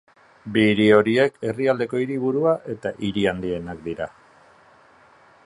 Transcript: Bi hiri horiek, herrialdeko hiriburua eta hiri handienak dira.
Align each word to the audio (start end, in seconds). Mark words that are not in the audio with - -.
Bi 0.53 0.61
hiri 0.69 0.87
horiek, 0.99 1.37
herrialdeko 1.49 2.01
hiriburua 2.05 2.55
eta 2.75 2.95
hiri 3.09 3.27
handienak 3.35 3.87
dira. 3.91 4.13